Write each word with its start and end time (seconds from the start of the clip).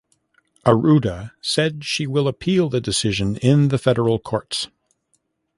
Arruda 0.65 1.29
said 1.41 1.83
she 1.85 2.07
will 2.07 2.27
appeal 2.27 2.69
the 2.69 2.81
decision 2.81 3.35
in 3.35 3.67
the 3.67 3.77
federal 3.77 4.17
courts. 4.17 4.67